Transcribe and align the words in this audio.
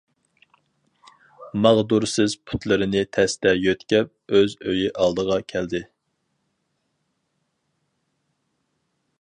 ماغدۇرسىز 1.65 2.35
پۇتلىرىنى 2.51 3.03
تەستە 3.17 3.53
يۆتكەپ 3.67 4.35
ئۆز 4.39 4.57
ئۆيى 4.71 4.89
ئالدىغا 4.95 5.39
كەلدى. 5.55 5.85